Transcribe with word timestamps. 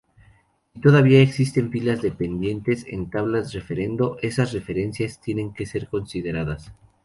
Si 0.73 0.81
todavía 0.81 1.21
existen 1.21 1.69
filas 1.69 2.01
dependientes 2.01 2.87
en 2.87 3.11
tablas 3.11 3.53
referendo, 3.53 4.17
esas 4.23 4.51
referencias 4.51 5.21
tienen 5.21 5.53
que 5.53 5.67
ser 5.67 5.89
consideradas. 5.89 6.73